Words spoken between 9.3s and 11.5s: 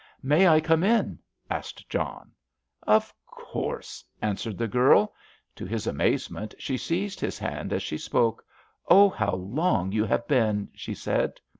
long you have been!" she said.